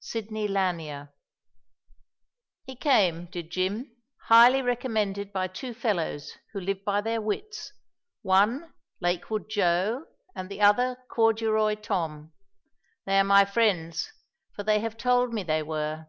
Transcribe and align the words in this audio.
Sidney 0.00 0.48
Lanier. 0.48 1.12
When 1.44 1.58
Sister 1.58 1.58
Called 1.58 2.62
He 2.64 2.76
came 2.76 3.26
did 3.26 3.50
Jim 3.50 3.96
highly 4.28 4.62
recommended 4.62 5.30
by 5.30 5.46
two 5.46 5.74
fellows 5.74 6.38
who 6.54 6.60
live 6.60 6.82
by 6.86 7.02
their 7.02 7.20
wits 7.20 7.70
one, 8.22 8.72
Lakewood 9.00 9.50
Joe 9.50 10.06
and 10.34 10.48
the 10.48 10.62
other, 10.62 10.96
Corduroy 11.10 11.74
Tom. 11.74 12.32
They 13.04 13.18
are 13.18 13.24
my 13.24 13.44
friends, 13.44 14.10
for 14.56 14.62
they 14.62 14.80
have 14.80 14.96
told 14.96 15.34
me 15.34 15.42
they 15.42 15.62
were. 15.62 16.06